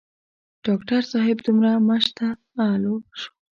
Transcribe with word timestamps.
ډاکټر 0.65 1.01
صاحب 1.11 1.37
دومره 1.45 1.71
مشتعل 1.89 2.81
شو. 3.19 3.31